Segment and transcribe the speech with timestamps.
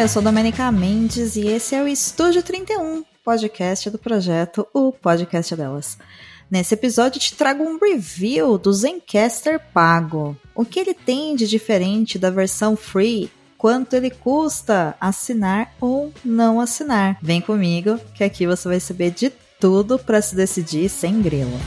[0.00, 5.54] eu sou Domenica Mendes e esse é o Estúdio 31, podcast do projeto O Podcast
[5.54, 5.98] Delas.
[6.50, 10.34] Nesse episódio te trago um review do Zencaster pago.
[10.54, 13.30] O que ele tem de diferente da versão free?
[13.58, 17.18] Quanto ele custa assinar ou não assinar?
[17.20, 21.60] Vem comigo que aqui você vai saber de tudo para se decidir sem grilo.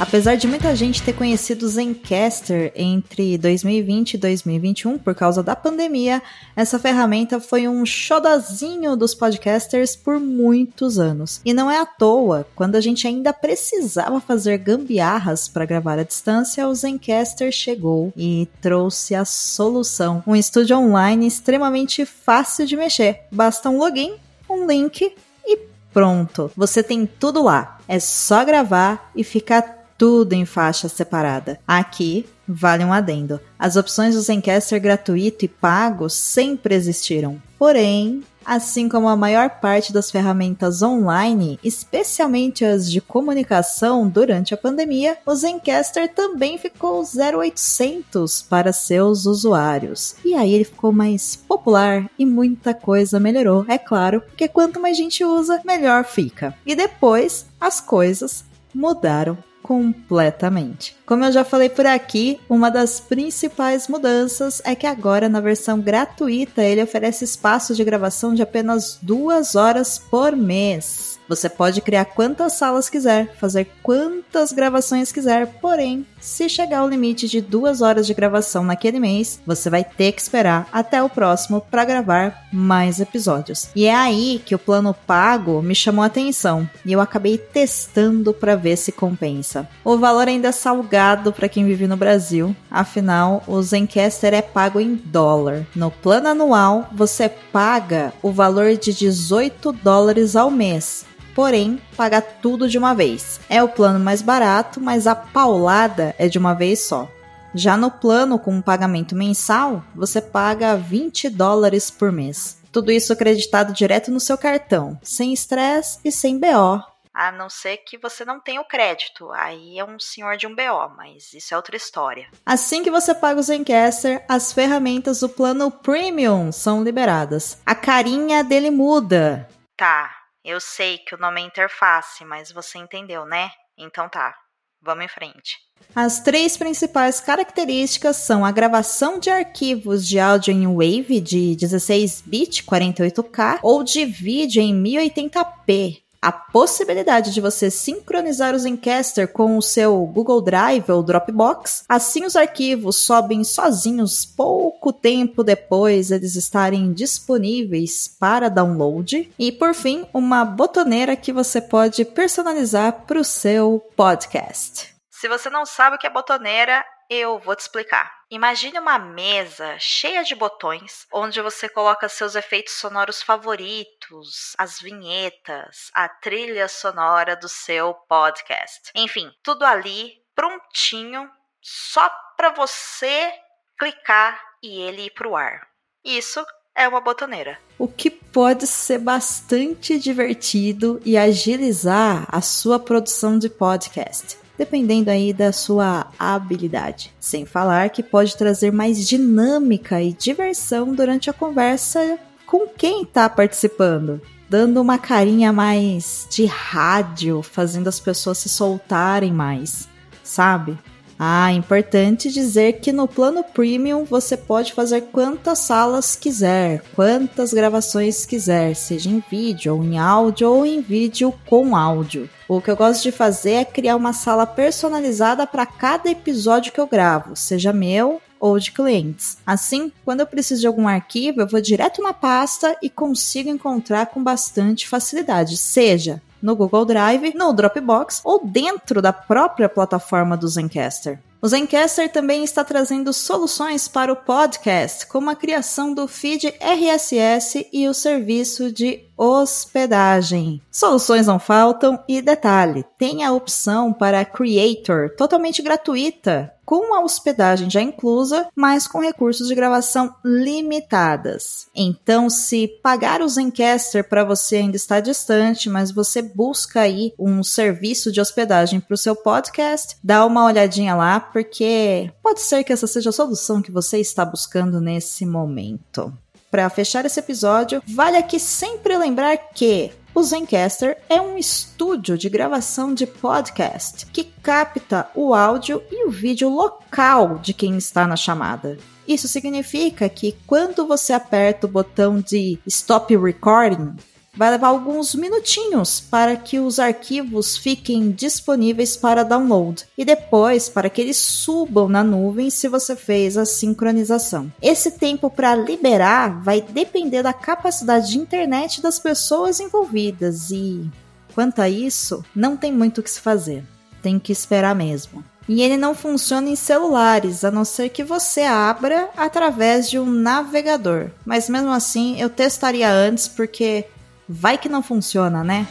[0.00, 6.22] Apesar de muita gente ter conhecido Zencaster entre 2020 e 2021 por causa da pandemia,
[6.56, 11.42] essa ferramenta foi um xodozinho dos podcasters por muitos anos.
[11.44, 16.02] E não é à toa, quando a gente ainda precisava fazer gambiarras para gravar à
[16.02, 20.24] distância, o Zencaster chegou e trouxe a solução.
[20.26, 23.24] Um estúdio online extremamente fácil de mexer.
[23.30, 24.14] Basta um login,
[24.48, 25.58] um link e
[25.92, 26.50] pronto.
[26.56, 27.78] Você tem tudo lá.
[27.86, 31.60] É só gravar e ficar tudo em faixa separada.
[31.68, 33.38] Aqui, vale um adendo.
[33.58, 37.38] As opções do Zencaster gratuito e pago sempre existiram.
[37.58, 44.56] Porém, assim como a maior parte das ferramentas online, especialmente as de comunicação durante a
[44.56, 50.14] pandemia, o Zencaster também ficou 0800 para seus usuários.
[50.24, 54.96] E aí ele ficou mais popular e muita coisa melhorou, é claro, porque quanto mais
[54.96, 56.54] gente usa, melhor fica.
[56.64, 60.96] E depois as coisas mudaram completamente.
[61.06, 65.80] Como eu já falei por aqui, uma das principais mudanças é que agora na versão
[65.80, 71.19] gratuita ele oferece espaço de gravação de apenas duas horas por mês.
[71.30, 77.28] Você pode criar quantas salas quiser, fazer quantas gravações quiser, porém, se chegar ao limite
[77.28, 81.60] de duas horas de gravação naquele mês, você vai ter que esperar até o próximo
[81.60, 83.68] para gravar mais episódios.
[83.76, 88.34] E é aí que o plano pago me chamou a atenção e eu acabei testando
[88.34, 89.68] para ver se compensa.
[89.84, 94.80] O valor ainda é salgado para quem vive no Brasil, afinal, o Zencaster é pago
[94.80, 95.64] em dólar.
[95.76, 101.08] No plano anual, você paga o valor de 18 dólares ao mês
[101.40, 103.40] porém paga tudo de uma vez.
[103.48, 107.08] É o plano mais barato, mas a paulada é de uma vez só.
[107.54, 112.60] Já no plano com um pagamento mensal, você paga 20 dólares por mês.
[112.70, 116.84] Tudo isso acreditado direto no seu cartão, sem estresse e sem BO.
[117.14, 120.54] A não ser que você não tenha o crédito, aí é um senhor de um
[120.54, 122.28] BO, mas isso é outra história.
[122.44, 127.62] Assim que você paga o Zencaster, as ferramentas do plano Premium são liberadas.
[127.64, 129.48] A carinha dele muda.
[129.74, 133.50] Tá, eu sei que o nome é interface, mas você entendeu, né?
[133.76, 134.34] Então tá,
[134.80, 135.58] vamos em frente.
[135.94, 142.22] As três principais características são a gravação de arquivos de áudio em Wave de 16
[142.26, 149.56] bit 48K ou de vídeo em 1080p a possibilidade de você sincronizar o Zencaster com
[149.56, 151.84] o seu Google Drive ou Dropbox.
[151.88, 159.32] Assim, os arquivos sobem sozinhos pouco tempo depois eles estarem disponíveis para download.
[159.38, 164.94] E, por fim, uma botoneira que você pode personalizar para o seu podcast.
[165.10, 168.19] Se você não sabe o que é botoneira, eu vou te explicar.
[168.30, 175.90] Imagine uma mesa cheia de botões, onde você coloca seus efeitos sonoros favoritos, as vinhetas,
[175.92, 178.92] a trilha sonora do seu podcast.
[178.94, 181.28] Enfim, tudo ali prontinho,
[181.60, 183.32] só para você
[183.76, 185.66] clicar e ele ir pro ar.
[186.04, 187.58] Isso é uma botoneira.
[187.76, 195.32] O que pode ser bastante divertido e agilizar a sua produção de podcast dependendo aí
[195.32, 197.10] da sua habilidade.
[197.18, 203.26] Sem falar que pode trazer mais dinâmica e diversão durante a conversa com quem está
[203.26, 204.20] participando.
[204.50, 209.88] Dando uma carinha mais de rádio, fazendo as pessoas se soltarem mais,
[210.22, 210.76] sabe?
[211.22, 218.24] Ah, importante dizer que no plano premium você pode fazer quantas salas quiser, quantas gravações
[218.24, 222.26] quiser, seja em vídeo ou em áudio ou em vídeo com áudio.
[222.48, 226.80] O que eu gosto de fazer é criar uma sala personalizada para cada episódio que
[226.80, 229.36] eu gravo, seja meu ou de clientes.
[229.46, 234.06] Assim, quando eu preciso de algum arquivo, eu vou direto na pasta e consigo encontrar
[234.06, 240.48] com bastante facilidade, seja no Google Drive, no Dropbox ou dentro da própria plataforma do
[240.48, 241.18] Zencaster.
[241.42, 247.66] O Zencaster também está trazendo soluções para o podcast, como a criação do feed RSS
[247.72, 250.62] e o serviço de hospedagem.
[250.70, 257.68] Soluções não faltam e detalhe, tem a opção para Creator totalmente gratuita com a hospedagem
[257.68, 261.66] já inclusa, mas com recursos de gravação limitadas.
[261.74, 267.42] Então, se pagar o Zencaster para você ainda está distante, mas você busca aí um
[267.42, 272.72] serviço de hospedagem para o seu podcast, dá uma olhadinha lá, porque pode ser que
[272.72, 276.16] essa seja a solução que você está buscando nesse momento.
[276.50, 282.28] Para fechar esse episódio, vale aqui sempre lembrar que o Zencaster é um estúdio de
[282.28, 288.16] gravação de podcast que capta o áudio e o vídeo local de quem está na
[288.16, 288.76] chamada.
[289.06, 293.94] Isso significa que quando você aperta o botão de Stop Recording,
[294.34, 300.88] vai levar alguns minutinhos para que os arquivos fiquem disponíveis para download e depois para
[300.88, 304.52] que eles subam na nuvem se você fez a sincronização.
[304.62, 310.88] Esse tempo para liberar vai depender da capacidade de internet das pessoas envolvidas e
[311.34, 313.64] quanto a isso, não tem muito o que se fazer.
[314.02, 315.22] Tem que esperar mesmo.
[315.48, 320.06] E ele não funciona em celulares, a não ser que você abra através de um
[320.06, 321.10] navegador.
[321.24, 323.86] Mas mesmo assim, eu testaria antes porque
[324.32, 325.66] Vai que não funciona, né?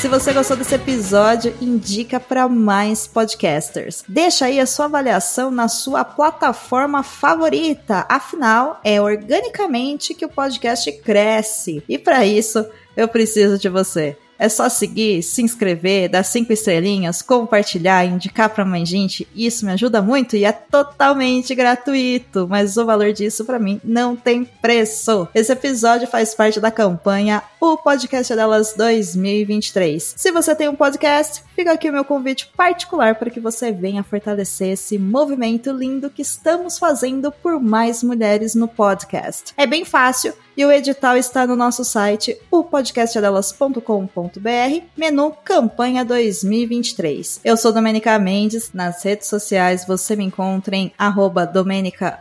[0.00, 4.02] Se você gostou desse episódio, indica para mais podcasters.
[4.08, 8.04] Deixa aí a sua avaliação na sua plataforma favorita.
[8.08, 11.84] Afinal, é organicamente que o podcast cresce.
[11.88, 14.18] E para isso, eu preciso de você.
[14.38, 19.26] É só seguir, se inscrever, dar cinco estrelinhas, compartilhar, indicar para mais gente.
[19.34, 24.14] Isso me ajuda muito e é totalmente gratuito, mas o valor disso para mim não
[24.14, 25.28] tem preço.
[25.34, 30.14] Esse episódio faz parte da campanha O Podcast Delas 2023.
[30.16, 34.02] Se você tem um podcast, fica aqui o meu convite particular para que você venha
[34.02, 39.52] fortalecer esse movimento lindo que estamos fazendo por mais mulheres no podcast.
[39.56, 47.40] É bem fácil e o edital está no nosso site, o podcastdelas.com.br, menu Campanha 2023.
[47.44, 52.20] Eu sou Domenica Mendes, nas redes sociais você me encontra em arroba Domenica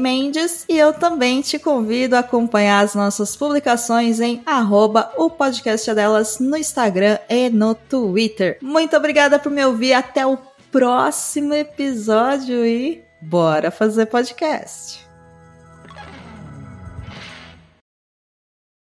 [0.00, 5.94] Mendes e eu também te convido a acompanhar as nossas publicações em arroba o podcast
[5.94, 8.58] delas no Instagram e no Twitter.
[8.60, 10.38] Muito obrigada por me ouvir, até o
[10.70, 15.07] próximo episódio e bora fazer podcast!